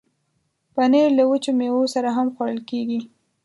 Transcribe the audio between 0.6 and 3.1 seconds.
پنېر له وچو میوو سره هم خوړل کېږي.